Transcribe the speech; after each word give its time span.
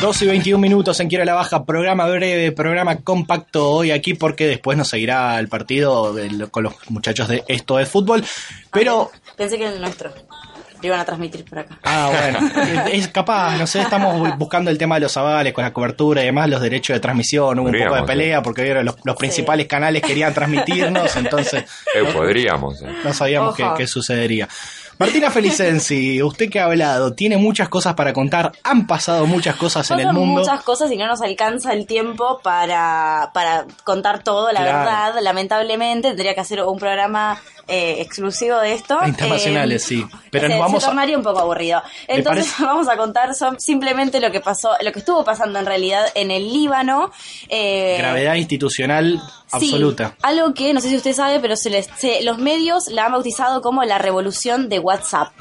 12 0.00 0.24
y 0.24 0.28
21 0.28 0.58
minutos 0.60 1.00
en 1.00 1.08
Quiero 1.08 1.24
la 1.24 1.34
Baja, 1.34 1.64
programa 1.64 2.06
breve, 2.06 2.52
programa 2.52 2.96
compacto 2.96 3.68
hoy 3.70 3.90
aquí 3.90 4.14
porque 4.14 4.46
después 4.46 4.78
nos 4.78 4.88
seguirá 4.88 5.38
el 5.40 5.48
partido 5.48 6.12
del- 6.14 6.50
con 6.50 6.62
los 6.64 6.74
muchachos 6.88 7.26
de 7.26 7.42
Esto 7.48 7.80
es 7.80 7.88
Fútbol. 7.88 8.24
Pero, 8.72 9.10
Pensé 9.36 9.56
que 9.58 9.64
era 9.64 9.72
el 9.74 9.80
nuestro. 9.80 10.12
Lo 10.80 10.86
iban 10.86 11.00
a 11.00 11.04
transmitir 11.04 11.44
por 11.44 11.58
acá. 11.58 11.76
ah, 11.82 12.12
bueno, 12.12 12.86
es 12.92 13.08
capaz, 13.08 13.56
no 13.58 13.66
sé, 13.66 13.80
estamos 13.80 14.14
bu- 14.14 14.38
buscando 14.38 14.70
el 14.70 14.78
tema 14.78 14.94
de 14.94 15.00
los 15.00 15.16
avales 15.16 15.52
con 15.52 15.64
la 15.64 15.72
cobertura 15.72 16.22
y 16.22 16.26
demás, 16.26 16.48
los 16.48 16.60
derechos 16.60 16.94
de 16.94 17.00
transmisión, 17.00 17.58
hubo 17.58 17.68
un 17.68 17.76
poco 17.76 17.96
de 17.96 18.02
pelea 18.04 18.40
porque 18.40 18.62
vieron, 18.62 18.84
los, 18.84 18.94
los 19.02 19.16
principales 19.16 19.66
canales 19.66 20.00
querían 20.02 20.32
transmitirnos, 20.32 21.16
entonces 21.16 21.64
Eh, 21.94 22.04
podríamos. 22.12 22.80
eh. 22.82 22.86
no 23.02 23.12
sabíamos 23.12 23.56
qué, 23.56 23.64
qué 23.76 23.86
sucedería. 23.88 24.48
Martina 24.98 25.30
Felicensi, 25.30 26.20
usted 26.22 26.50
que 26.50 26.58
ha 26.58 26.64
hablado, 26.64 27.14
tiene 27.14 27.36
muchas 27.36 27.68
cosas 27.68 27.94
para 27.94 28.12
contar, 28.12 28.52
han 28.64 28.86
pasado 28.86 29.26
muchas 29.26 29.54
cosas 29.56 29.88
en 29.92 30.00
el 30.00 30.12
mundo. 30.12 30.40
muchas 30.40 30.62
cosas 30.62 30.90
y 30.90 30.96
no 30.96 31.06
nos 31.06 31.22
alcanza 31.22 31.72
el 31.72 31.86
tiempo 31.86 32.40
para, 32.42 33.30
para 33.32 33.64
contar 33.84 34.24
todo, 34.24 34.50
la 34.52 34.60
Claro. 34.60 34.78
verdad. 34.78 35.14
Lamentablemente 35.22 36.08
tendría 36.08 36.34
que 36.34 36.40
hacer 36.40 36.62
un 36.64 36.78
programa 36.78 37.40
eh, 37.68 37.96
exclusivo 38.00 38.58
de 38.58 38.72
esto. 38.72 38.98
Internacionales, 39.06 39.82
Eh, 39.84 39.86
sí. 39.86 40.06
Pero 40.30 40.48
se, 40.48 40.54
nos 40.54 40.60
vamos 40.60 40.80
se 40.82 40.86
a- 40.86 40.88
tornaría 40.90 41.16
un 41.18 41.22
poco 41.22 41.38
aburrido. 41.40 41.82
Entonces 42.08 42.52
vamos 42.58 42.88
a 42.88 42.96
contar 42.96 43.34
son- 43.34 43.60
simplemente 43.60 44.20
lo 44.20 44.30
que 44.32 44.40
pasó, 44.40 44.70
lo 44.80 44.90
que 44.90 44.98
estuvo 45.00 45.22
pasando 45.22 45.58
en 45.58 45.66
realidad 45.66 46.06
en 46.14 46.30
el 46.30 46.50
Líbano. 46.52 47.10
eh, 47.48 47.96
Gravedad 47.98 48.34
institucional 48.36 49.20
absoluta. 49.52 50.08
Sí, 50.08 50.14
algo 50.22 50.54
que 50.54 50.72
no 50.74 50.80
sé 50.80 50.88
si 50.90 50.96
usted 50.96 51.12
sabe, 51.14 51.40
pero 51.40 51.56
se 51.56 51.70
les, 51.70 51.88
se- 51.96 52.22
los 52.22 52.38
medios 52.38 52.88
la 52.88 53.06
han 53.06 53.12
bautizado 53.12 53.62
como 53.62 53.82
la 53.84 53.98
revolución 53.98 54.68
de 54.68 54.78
WhatsApp. 54.78 55.32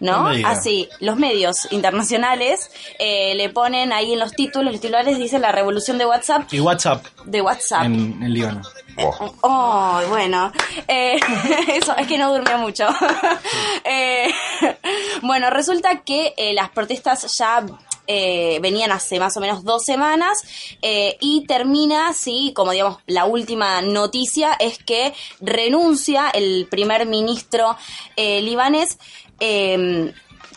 No. 0.00 0.26
Así, 0.44 0.88
los 0.98 1.14
medios 1.16 1.70
internacionales 1.70 2.72
eh, 2.98 3.36
le 3.36 3.48
ponen 3.50 3.92
ahí 3.92 4.14
en 4.14 4.18
los 4.18 4.32
títulos, 4.32 4.72
los 4.72 4.80
titulares 4.80 5.16
dicen 5.16 5.42
la 5.42 5.52
revolución 5.52 5.96
de 5.96 6.06
WhatsApp, 6.06 6.52
Y 6.52 6.58
WhatsApp 6.58 7.06
de 7.24 7.40
WhatsApp. 7.40 7.84
en, 7.84 8.20
en 8.20 8.34
Líbano. 8.34 8.62
Oh, 8.98 9.32
Oh, 9.42 10.00
bueno, 10.08 10.50
Eh, 10.88 11.20
eso 11.68 11.96
es 11.96 12.06
que 12.08 12.18
no 12.18 12.32
durmió 12.32 12.58
mucho. 12.58 12.88
Eh, 13.84 14.28
bueno, 15.22 15.50
resulta 15.50 16.00
que 16.02 16.34
eh, 16.36 16.52
las 16.52 16.70
protestas 16.70 17.36
ya 17.38 17.64
eh, 18.14 18.58
venían 18.60 18.92
hace 18.92 19.18
más 19.18 19.34
o 19.38 19.40
menos 19.40 19.64
dos 19.64 19.84
semanas 19.86 20.42
eh, 20.82 21.16
y 21.18 21.46
termina, 21.46 22.12
sí, 22.12 22.52
como 22.54 22.72
digamos, 22.72 22.98
la 23.06 23.24
última 23.24 23.80
noticia 23.80 24.52
es 24.52 24.76
que 24.76 25.14
renuncia 25.40 26.28
el 26.28 26.66
primer 26.70 27.06
ministro 27.06 27.74
eh, 28.16 28.42
libanés. 28.42 28.98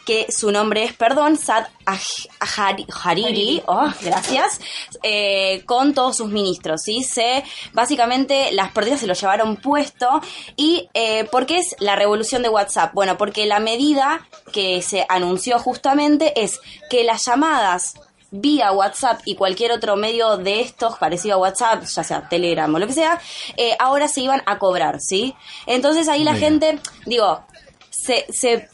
Que 0.06 0.28
su 0.32 0.52
nombre 0.52 0.84
es, 0.84 0.94
perdón, 0.94 1.38
Sad 1.38 1.66
Ahari- 1.86 2.86
Hariri, 3.04 3.64
oh, 3.66 3.88
gracias, 4.02 4.60
eh, 5.04 5.64
con 5.66 5.94
todos 5.94 6.18
sus 6.18 6.28
ministros, 6.30 6.82
¿sí? 6.84 7.04
Se, 7.04 7.44
básicamente 7.74 8.52
las 8.52 8.72
protestas 8.72 9.00
se 9.02 9.08
lo 9.08 9.14
llevaron 9.14 9.56
puesto 9.58 10.22
y 10.56 10.90
eh, 10.94 11.24
¿por 11.26 11.46
qué 11.46 11.58
es 11.58 11.76
la 11.80 11.96
revolución 11.96 12.44
de 12.44 12.50
WhatsApp? 12.50 12.94
Bueno, 12.94 13.18
porque 13.18 13.46
la 13.46 13.60
medida 13.60 14.28
que 14.52 14.82
se 14.82 15.06
anunció 15.10 15.58
justamente 15.60 16.40
es 16.42 16.60
que 16.90 17.04
las 17.04 17.26
llamadas 17.26 17.94
vía 18.32 18.72
WhatsApp 18.74 19.22
y 19.26 19.36
cualquier 19.36 19.72
otro 19.72 19.96
medio 19.96 20.38
de 20.38 20.60
estos 20.62 20.98
parecido 20.98 21.36
a 21.36 21.38
WhatsApp, 21.38 21.84
ya 21.86 22.04
sea 22.04 22.28
Telegram 22.28 22.74
o 22.74 22.80
lo 22.80 22.86
que 22.88 22.94
sea, 22.94 23.20
eh, 23.56 23.76
ahora 23.80 24.08
se 24.08 24.22
iban 24.22 24.44
a 24.46 24.60
cobrar, 24.60 25.00
¿sí? 25.00 25.34
Entonces 25.68 26.10
ahí 26.10 26.24
la 26.24 26.36
gente, 26.36 26.80
digo, 27.06 27.46
se, 27.92 28.26
se 28.32 28.68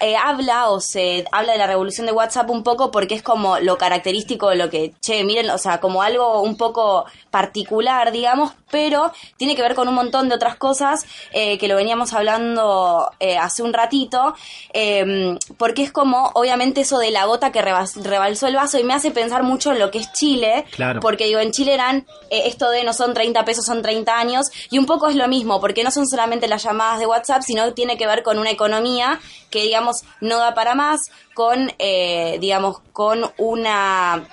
eh, 0.00 0.16
habla 0.16 0.68
o 0.70 0.80
se 0.80 1.24
habla 1.32 1.52
de 1.52 1.58
la 1.58 1.66
revolución 1.66 2.06
de 2.06 2.12
WhatsApp 2.12 2.48
un 2.50 2.62
poco 2.62 2.90
porque 2.90 3.14
es 3.14 3.22
como 3.22 3.58
lo 3.58 3.76
característico, 3.78 4.54
lo 4.54 4.68
que, 4.70 4.92
che, 5.00 5.24
miren, 5.24 5.50
o 5.50 5.58
sea, 5.58 5.80
como 5.80 6.02
algo 6.02 6.40
un 6.42 6.56
poco 6.56 7.04
particular, 7.30 8.12
digamos, 8.12 8.52
pero 8.70 9.12
tiene 9.36 9.56
que 9.56 9.62
ver 9.62 9.74
con 9.74 9.88
un 9.88 9.94
montón 9.94 10.28
de 10.28 10.34
otras 10.34 10.56
cosas 10.56 11.06
eh, 11.32 11.56
que 11.58 11.68
lo 11.68 11.76
veníamos 11.76 12.12
hablando 12.12 13.10
eh, 13.20 13.38
hace 13.38 13.62
un 13.62 13.72
ratito, 13.72 14.34
eh, 14.72 15.38
porque 15.56 15.82
es 15.82 15.92
como, 15.92 16.30
obviamente, 16.34 16.82
eso 16.82 16.98
de 16.98 17.10
la 17.10 17.24
gota 17.24 17.50
que 17.52 17.62
rebas- 17.62 17.96
rebalsó 18.02 18.46
el 18.46 18.56
vaso 18.56 18.78
y 18.78 18.84
me 18.84 18.92
hace 18.94 19.10
pensar 19.10 19.42
mucho 19.42 19.72
en 19.72 19.78
lo 19.78 19.90
que 19.90 19.98
es 19.98 20.12
Chile, 20.12 20.64
Claro. 20.72 21.00
porque 21.00 21.24
digo, 21.26 21.40
en 21.40 21.52
Chile 21.52 21.74
eran 21.74 22.06
eh, 22.30 22.42
esto 22.46 22.70
de 22.70 22.84
no 22.84 22.92
son 22.92 23.14
30 23.14 23.44
pesos, 23.44 23.64
son 23.64 23.80
30 23.82 24.18
años, 24.18 24.46
y 24.70 24.78
un 24.78 24.86
poco 24.86 25.08
es 25.08 25.16
lo 25.16 25.28
mismo, 25.28 25.60
porque 25.60 25.82
no 25.84 25.90
son 25.90 26.06
solamente 26.06 26.48
las 26.48 26.62
llamadas 26.62 26.98
de 26.98 27.06
WhatsApp, 27.06 27.42
sino 27.42 27.64
que 27.64 27.72
tiene 27.72 27.96
que 27.96 28.06
ver 28.06 28.22
con 28.22 28.38
una 28.38 28.50
economía 28.50 29.20
que, 29.50 29.62
digamos, 29.62 29.87
no 30.20 30.38
da 30.38 30.54
para 30.54 30.74
más, 30.74 31.00
con, 31.34 31.72
eh, 31.78 32.38
digamos, 32.40 32.80
con 32.92 33.30
una 33.38 34.24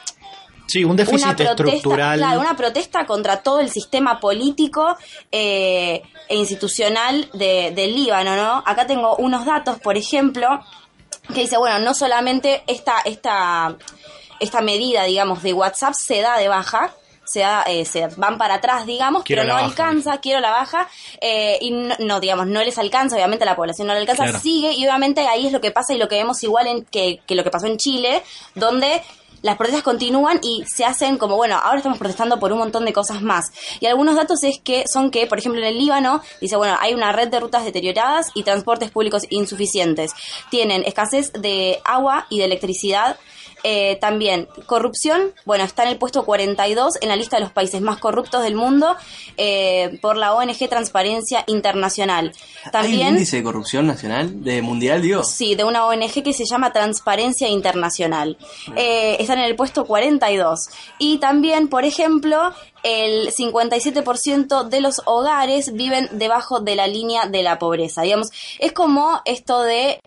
Sí, 0.67 0.83
un 0.83 0.95
déficit 0.95 1.23
una 1.25 1.35
protesta, 1.35 1.61
estructural. 1.67 2.17
claro, 2.19 2.39
una 2.39 2.57
protesta 2.57 3.05
contra 3.05 3.43
todo 3.43 3.59
el 3.59 3.69
sistema 3.69 4.19
político 4.19 4.97
eh, 5.31 6.01
e 6.27 6.35
institucional 6.35 7.29
de- 7.33 7.71
del 7.75 7.93
Líbano, 7.95 8.35
¿no? 8.35 8.63
Acá 8.65 8.87
tengo 8.87 9.15
unos 9.17 9.45
datos, 9.45 9.79
por 9.79 9.95
ejemplo, 9.95 10.47
que 11.33 11.41
dice, 11.41 11.57
bueno, 11.57 11.77
no 11.79 11.93
solamente 11.93 12.63
esta, 12.67 12.95
esta, 13.05 13.75
esta 14.39 14.61
medida, 14.61 15.03
digamos, 15.03 15.43
de 15.43 15.53
WhatsApp 15.53 15.93
se 15.93 16.21
da 16.21 16.37
de 16.39 16.47
baja, 16.47 16.93
se, 17.25 17.41
da, 17.41 17.63
eh, 17.63 17.85
se 17.85 18.07
van 18.17 18.37
para 18.37 18.55
atrás, 18.55 18.85
digamos, 18.85 19.23
Quiero 19.23 19.41
pero 19.41 19.53
no 19.53 19.59
baja. 19.59 19.65
alcanza, 19.67 20.17
quiero 20.19 20.39
la 20.39 20.51
baja, 20.51 20.87
eh, 21.21 21.57
y 21.61 21.71
no, 21.71 21.95
no, 21.99 22.19
digamos, 22.19 22.47
no 22.47 22.63
les 22.63 22.77
alcanza, 22.77 23.15
obviamente 23.15 23.43
a 23.43 23.47
la 23.47 23.55
población 23.55 23.87
no 23.87 23.93
le 23.93 23.99
alcanza, 23.99 24.23
Claro. 24.23 24.39
sigue, 24.39 24.71
y 24.73 24.85
obviamente 24.85 25.27
ahí 25.27 25.47
es 25.47 25.51
lo 25.53 25.61
que 25.61 25.71
pasa 25.71 25.93
y 25.93 25.97
lo 25.97 26.07
que 26.07 26.15
vemos 26.15 26.41
igual 26.43 26.67
en 26.67 26.85
que, 26.85 27.19
que 27.27 27.35
lo 27.35 27.43
que 27.43 27.49
pasó 27.51 27.67
en 27.67 27.77
Chile, 27.77 28.21
donde 28.55 29.01
las 29.41 29.57
protestas 29.57 29.83
continúan 29.83 30.39
y 30.41 30.63
se 30.65 30.85
hacen 30.85 31.17
como, 31.19 31.35
bueno, 31.35 31.55
ahora 31.61 31.77
estamos 31.77 31.99
protestando 31.99 32.39
por 32.39 32.51
un 32.51 32.57
montón 32.57 32.83
de 32.83 32.93
cosas 32.93 33.21
más. 33.21 33.51
Y 33.79 33.85
algunos 33.85 34.15
datos 34.15 34.43
es 34.43 34.59
que 34.59 34.85
son 34.91 35.11
que, 35.11 35.27
por 35.27 35.37
ejemplo, 35.37 35.61
en 35.61 35.67
el 35.67 35.77
Líbano, 35.77 36.21
dice, 36.41 36.55
bueno, 36.55 36.75
hay 36.79 36.95
una 36.95 37.11
red 37.11 37.27
de 37.27 37.39
rutas 37.39 37.63
deterioradas 37.63 38.31
y 38.33 38.41
transportes 38.41 38.89
públicos 38.89 39.23
insuficientes. 39.29 40.13
Tienen 40.49 40.83
escasez 40.83 41.31
de 41.33 41.79
agua 41.83 42.25
y 42.31 42.39
de 42.39 42.45
electricidad. 42.45 43.17
Eh, 43.67 43.97
también 43.99 44.47
corrupción, 44.67 45.33
bueno, 45.43 45.63
está 45.63 45.81
en 45.81 45.89
el 45.89 45.97
puesto 45.97 46.23
42 46.23 46.99
en 47.01 47.09
la 47.09 47.15
lista 47.15 47.37
de 47.37 47.41
los 47.41 47.51
países 47.51 47.81
más 47.81 47.97
corruptos 47.97 48.43
del 48.43 48.53
mundo 48.53 48.95
eh, 49.37 49.97
por 50.03 50.17
la 50.17 50.35
ONG 50.35 50.69
Transparencia 50.69 51.43
Internacional. 51.47 52.25
¿Hay 52.25 52.65
un 52.65 52.71
También 52.71 53.07
índice 53.15 53.37
de 53.37 53.43
corrupción 53.43 53.87
nacional? 53.87 54.43
¿De 54.43 54.61
mundial, 54.61 55.01
digo? 55.01 55.23
Sí, 55.23 55.55
de 55.55 55.63
una 55.63 55.87
ONG 55.87 56.21
que 56.23 56.33
se 56.33 56.45
llama 56.45 56.73
Transparencia 56.73 57.47
Internacional. 57.47 58.37
Eh, 58.75 59.17
están 59.19 59.39
en 59.39 59.45
el 59.45 59.55
puesto 59.55 59.85
42. 59.85 60.69
Y 60.99 61.17
también, 61.17 61.67
por 61.67 61.85
ejemplo, 61.85 62.53
el 62.83 63.31
57% 63.31 64.69
de 64.69 64.79
los 64.79 65.01
hogares 65.05 65.73
viven 65.73 66.07
debajo 66.11 66.59
de 66.59 66.75
la 66.75 66.85
línea 66.85 67.25
de 67.25 67.41
la 67.41 67.57
pobreza. 67.57 68.03
Digamos, 68.03 68.29
es 68.59 68.73
como 68.73 69.23
esto 69.25 69.63
de... 69.63 69.99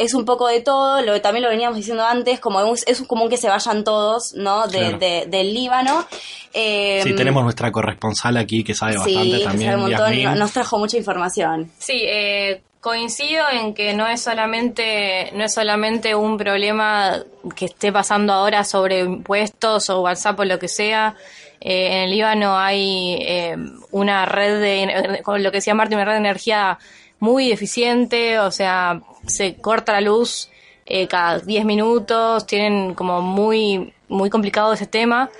es 0.00 0.14
un 0.14 0.24
poco 0.24 0.48
de 0.48 0.60
todo, 0.60 1.02
lo, 1.02 1.20
también 1.20 1.42
lo 1.44 1.50
veníamos 1.50 1.76
diciendo 1.76 2.04
antes, 2.04 2.40
como 2.40 2.60
es, 2.74 2.84
es 2.88 3.02
común 3.02 3.28
que 3.28 3.36
se 3.36 3.48
vayan 3.48 3.84
todos, 3.84 4.32
¿no? 4.34 4.66
De, 4.66 4.78
Claro. 4.78 4.98
de- 4.98 5.26
del 5.28 5.52
Líbano. 5.54 6.06
Eh, 6.52 7.00
Sí, 7.04 7.14
tenemos 7.14 7.42
nuestra 7.44 7.70
corresponsal 7.70 8.36
aquí 8.36 8.64
que 8.64 8.74
sabe 8.74 8.92
sí, 8.94 8.98
bastante 8.98 9.38
también. 9.44 9.70
sabe 9.72 9.82
un 9.84 9.90
montón, 9.90 10.12
Yasmín. 10.14 10.38
nos 10.38 10.52
trajo 10.52 10.78
mucha 10.78 10.96
información. 10.96 11.70
Sí, 11.78 12.02
eh, 12.06 12.62
coincido 12.80 13.44
en 13.52 13.74
que 13.74 13.92
no 13.92 14.06
es 14.06 14.22
solamente 14.22 15.30
no 15.34 15.44
es 15.44 15.52
solamente 15.52 16.14
un 16.14 16.38
problema 16.38 17.22
que 17.54 17.66
esté 17.66 17.92
pasando 17.92 18.32
ahora 18.32 18.64
sobre 18.64 19.00
impuestos 19.00 19.90
o 19.90 20.00
WhatsApp 20.00 20.40
o 20.40 20.44
lo 20.44 20.58
que 20.58 20.68
sea. 20.68 21.14
Eh, 21.60 21.88
en 21.88 21.98
el 22.04 22.10
Líbano 22.10 22.56
hay 22.58 23.18
eh, 23.20 23.54
una 23.90 24.24
red 24.24 24.60
de, 24.62 25.20
con 25.22 25.42
lo 25.42 25.50
que 25.50 25.58
decía 25.58 25.74
Martín, 25.74 25.96
una 25.98 26.06
red 26.06 26.12
de 26.14 26.18
energía 26.20 26.78
muy 27.20 27.52
eficiente, 27.52 28.38
o 28.38 28.50
sea, 28.50 29.00
se 29.26 29.56
corta 29.56 29.92
la 29.92 30.00
luz 30.00 30.50
eh, 30.86 31.06
cada 31.06 31.38
10 31.38 31.64
minutos, 31.64 32.46
tienen 32.46 32.94
como 32.94 33.20
muy, 33.22 33.92
muy 34.08 34.28
complicado 34.30 34.72
ese 34.72 34.86
tema. 34.86 35.30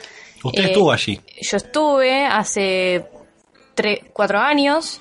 Usted 0.45 0.63
Eh, 0.63 0.67
estuvo 0.69 0.93
allí. 0.93 1.21
Yo 1.41 1.57
estuve 1.57 2.25
hace 2.27 3.05
cuatro 4.13 4.39
años 4.39 5.01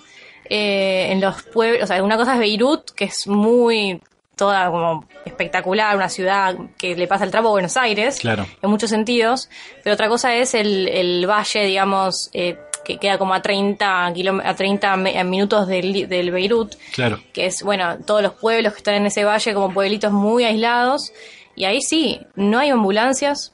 eh, 0.50 1.12
en 1.12 1.22
los 1.22 1.44
pueblos, 1.44 1.84
o 1.84 1.88
sea, 1.88 2.02
una 2.04 2.18
cosa 2.18 2.34
es 2.34 2.40
Beirut, 2.40 2.92
que 2.92 3.06
es 3.06 3.28
muy 3.28 4.02
toda 4.36 4.68
como 4.72 5.06
espectacular, 5.26 5.96
una 5.98 6.08
ciudad 6.08 6.56
que 6.78 6.96
le 6.96 7.08
pasa 7.08 7.26
el 7.26 7.32
trapo 7.32 7.50
a 7.50 7.52
Buenos 7.52 7.76
Aires, 7.76 8.18
Claro. 8.20 8.46
en 8.62 8.70
muchos 8.70 8.90
sentidos, 8.90 9.50
pero 9.84 9.96
otra 9.96 10.08
cosa 10.08 10.34
es 10.36 10.54
el, 10.54 10.88
el 10.88 11.28
valle, 11.30 11.66
digamos, 11.66 12.30
eh, 12.32 12.58
que 12.86 12.98
queda 12.98 13.18
como 13.18 13.34
a 13.34 13.42
30, 13.42 14.12
kilom- 14.14 14.42
a 14.44 14.56
30 14.56 14.96
me- 14.98 15.24
minutos 15.24 15.68
del, 15.68 16.08
del 16.10 16.32
Beirut, 16.32 16.76
Claro. 16.94 17.20
que 17.34 17.46
es, 17.48 17.62
bueno, 17.64 17.98
todos 18.06 18.22
los 18.22 18.34
pueblos 18.34 18.74
que 18.74 18.78
están 18.78 18.96
en 18.96 19.06
ese 19.08 19.24
valle 19.24 19.54
como 19.54 19.74
pueblitos 19.74 20.12
muy 20.12 20.44
aislados, 20.46 21.12
y 21.56 21.66
ahí 21.66 21.82
sí, 21.82 22.20
no 22.36 22.60
hay 22.60 22.70
ambulancias, 22.70 23.54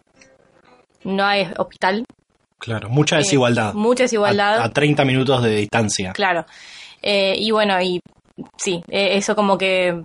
no 1.04 1.26
hay 1.26 1.48
hospital, 1.58 2.06
Claro. 2.58 2.90
Mucha 2.90 3.18
desigualdad. 3.18 3.72
Eh, 3.72 3.78
mucha 3.78 4.04
desigualdad. 4.04 4.60
A, 4.60 4.64
a 4.64 4.70
30 4.74 5.06
minutos 5.06 5.44
de 5.44 5.56
distancia. 5.58 6.14
Claro. 6.14 6.46
Eh, 7.02 7.36
y 7.38 7.52
bueno, 7.52 7.80
y 7.80 8.02
sí, 8.58 8.82
eh, 8.90 9.10
eso 9.18 9.36
como 9.36 9.56
que 9.58 10.02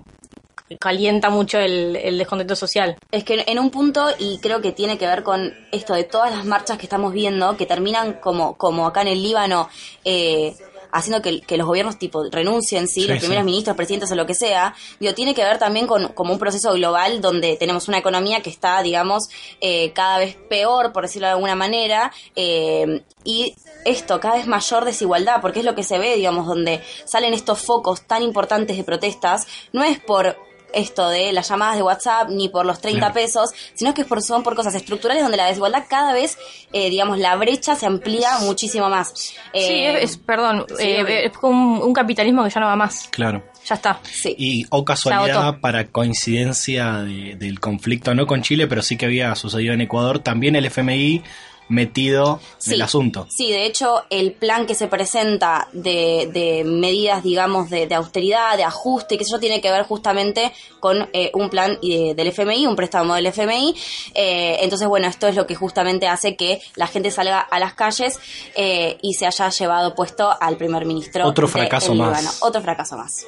calienta 0.79 1.31
mucho 1.31 1.59
el, 1.59 1.97
el 1.97 2.19
descontento 2.19 2.55
social. 2.55 2.97
Es 3.11 3.25
que 3.25 3.45
en 3.47 3.59
un 3.59 3.71
punto, 3.71 4.09
y 4.19 4.39
creo 4.39 4.61
que 4.61 4.73
tiene 4.73 4.99
que 4.99 5.07
ver 5.07 5.23
con 5.23 5.53
esto 5.73 5.95
de 5.95 6.05
todas 6.05 6.31
las 6.31 6.45
marchas 6.45 6.79
que 6.79 6.87
estamos 6.87 7.13
viendo, 7.13 7.57
que 7.57 7.67
terminan 7.67 8.15
como, 8.15 8.57
como 8.57 8.87
acá 8.87 9.03
en 9.03 9.09
el 9.09 9.23
Líbano, 9.23 9.69
eh, 10.05 10.55
haciendo 10.93 11.23
que, 11.23 11.41
que 11.41 11.57
los 11.57 11.67
gobiernos 11.67 11.99
tipo 11.99 12.25
renuncien, 12.31 12.89
¿sí? 12.89 13.03
Sí, 13.03 13.09
los 13.09 13.19
primeros 13.19 13.43
sí. 13.43 13.47
ministros, 13.47 13.77
presidentes 13.77 14.11
o 14.11 14.15
lo 14.15 14.27
que 14.27 14.35
sea, 14.35 14.75
digo, 14.99 15.15
tiene 15.15 15.35
que 15.35 15.45
ver 15.45 15.59
también 15.59 15.87
con 15.87 16.09
como 16.09 16.33
un 16.33 16.39
proceso 16.39 16.73
global 16.73 17.21
donde 17.21 17.57
tenemos 17.57 17.89
una 17.89 17.99
economía 17.99 18.41
que 18.41 18.51
está, 18.51 18.83
digamos, 18.83 19.29
eh, 19.61 19.93
cada 19.93 20.19
vez 20.19 20.37
peor, 20.49 20.93
por 20.93 21.05
decirlo 21.05 21.29
de 21.29 21.35
alguna 21.35 21.55
manera, 21.55 22.13
eh, 22.35 23.03
y 23.25 23.55
esto, 23.85 24.21
cada 24.21 24.35
vez 24.35 24.47
mayor 24.47 24.85
desigualdad, 24.85 25.41
porque 25.41 25.61
es 25.61 25.65
lo 25.65 25.75
que 25.75 25.83
se 25.83 25.99
ve, 25.99 26.17
digamos, 26.17 26.47
donde 26.47 26.83
salen 27.05 27.35
estos 27.35 27.61
focos 27.61 28.03
tan 28.03 28.23
importantes 28.23 28.77
de 28.77 28.85
protestas, 28.85 29.47
no 29.73 29.85
es 29.85 29.99
por 30.01 30.37
esto 30.75 31.09
de 31.09 31.33
las 31.33 31.49
llamadas 31.49 31.77
de 31.77 31.83
WhatsApp 31.83 32.29
ni 32.31 32.49
por 32.49 32.67
los 32.67 32.81
30 32.81 32.99
Claro. 32.99 33.15
pesos, 33.15 33.51
sino 33.75 33.95
que 33.95 34.03
es 34.03 34.07
por, 34.07 34.23
son 34.23 34.43
por 34.43 34.55
cosas 34.55 34.75
estructurales 34.75 35.23
donde 35.23 35.37
la 35.37 35.47
desigualdad 35.47 35.85
cada 35.89 36.13
vez, 36.13 36.39
eh, 36.73 36.91
digamos, 36.91 37.19
la 37.19 37.37
brecha 37.37 37.75
se 37.77 37.87
amplía 37.87 38.39
muchísimo 38.41 38.89
más. 38.89 39.13
sí, 39.15 39.35
Eh, 39.53 40.03
es, 40.03 40.11
es- 40.13 40.17
perdón, 40.19 40.67
sí, 40.69 40.75
eh, 40.85 41.27
es 41.27 41.33
como 41.39 41.77
un, 41.79 41.83
un 41.89 41.93
capitalismo 41.93 42.45
que 42.45 42.51
ya 42.51 42.61
no 42.61 42.67
va 42.67 42.77
más. 42.77 43.09
Claro. 43.11 43.43
Ya 43.67 43.75
está. 43.75 44.01
sí. 44.05 44.35
Y 44.39 44.67
o 44.71 44.85
casualidad 44.85 45.61
para 45.61 45.87
coincidencia 45.89 47.03
de- 47.03 47.37
del 47.37 47.61
conflicto, 47.61 48.15
no 48.15 48.27
con 48.27 48.43
Chile, 48.43 48.67
pero 48.67 48.83
sí 48.83 48.97
que 48.97 49.07
había 49.07 49.35
sucedido 49.35 49.75
en 49.75 49.81
Ecuador, 49.83 50.19
también 50.21 50.57
el 50.57 50.65
FMI 50.67 51.23
metido 51.71 52.41
en 52.67 52.73
el 52.73 52.83
asunto. 52.83 53.27
Sí, 53.31 53.51
de 53.51 53.65
hecho, 53.65 54.05
el 54.11 54.33
plan 54.33 54.67
que 54.67 54.75
se 54.75 54.89
presenta 54.89 55.69
de, 55.73 56.29
de 56.33 56.65
medidas, 56.65 57.23
digamos, 57.23 57.71
de, 57.71 57.87
de 57.87 57.95
austeridad, 57.95 58.57
de 58.57 58.65
ajuste, 58.65 59.17
que 59.17 59.25
eso 59.25 59.39
tiene 59.39 59.61
que 59.61 59.71
ver 59.71 59.85
justamente 59.85 60.53
con 60.81 61.09
eh, 61.13 61.31
un 61.35 61.49
plan 61.49 61.79
eh, 61.83 62.15
del 62.15 62.29
FMI, 62.29 62.67
un 62.67 62.77
préstamo 62.77 63.15
del 63.15 63.27
FMI. 63.27 63.75
Eh, 64.15 64.59
entonces, 64.61 64.89
bueno, 64.89 65.07
esto 65.07 65.29
es 65.29 65.37
lo 65.37 65.47
que 65.47 65.55
justamente 65.55 66.09
hace 66.09 66.37
que 66.37 66.61
la 66.75 66.87
gente 66.87 67.11
salga 67.11 67.41
a 67.41 67.59
las 67.59 67.75
calles 67.75 68.19
eh, 68.57 68.99
y 69.01 69.15
se 69.15 69.27
haya 69.27 69.49
llevado 69.49 69.95
puesto 69.95 70.31
al 70.41 70.57
primer 70.57 70.85
ministro. 70.85 71.27
Otro 71.27 71.47
de 71.47 71.53
fracaso 71.53 71.95
más. 71.95 72.09
Líbano. 72.09 72.31
Otro 72.41 72.61
fracaso 72.63 72.97
más. 72.97 73.25